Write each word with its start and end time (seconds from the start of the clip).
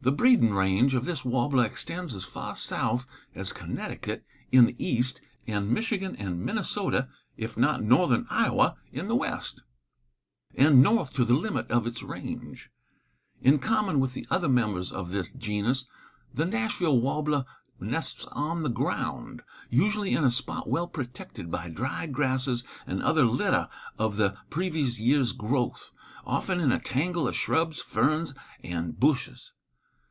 The 0.00 0.12
breeding 0.12 0.52
range 0.52 0.92
of 0.92 1.06
this 1.06 1.24
warbler 1.24 1.64
extends 1.64 2.14
as 2.14 2.26
far 2.26 2.56
south 2.56 3.06
as 3.34 3.54
Connecticut 3.54 4.22
in 4.52 4.66
the 4.66 4.76
East, 4.84 5.22
and 5.46 5.70
Michigan 5.70 6.14
and 6.16 6.42
Minnesota, 6.44 7.08
if 7.38 7.56
not 7.56 7.82
northern 7.82 8.26
Iowa 8.28 8.76
in 8.92 9.08
the 9.08 9.14
West, 9.16 9.62
and 10.54 10.82
north 10.82 11.14
to 11.14 11.24
the 11.24 11.32
limit 11.32 11.70
of 11.70 11.86
its 11.86 12.02
range. 12.02 12.70
In 13.40 13.58
common 13.58 13.98
with 13.98 14.12
the 14.12 14.26
other 14.30 14.48
members 14.48 14.92
of 14.92 15.10
this 15.10 15.32
genus, 15.32 15.86
the 16.34 16.44
Nashville 16.44 17.00
warbler 17.00 17.46
nests 17.80 18.26
on 18.26 18.62
the 18.62 18.68
ground, 18.68 19.42
usually 19.70 20.12
in 20.12 20.22
a 20.22 20.30
spot 20.30 20.68
well 20.68 20.86
protected 20.86 21.50
by 21.50 21.70
dried 21.70 22.12
grasses 22.12 22.62
and 22.86 23.02
other 23.02 23.24
litter 23.24 23.70
of 23.98 24.18
the 24.18 24.36
previous 24.50 24.98
year's 24.98 25.32
growth, 25.32 25.92
often 26.26 26.60
in 26.60 26.72
a 26.72 26.78
tangle 26.78 27.26
of 27.26 27.34
shrubs, 27.34 27.80
ferns 27.80 28.34
and 28.62 29.00
bushes. 29.00 29.52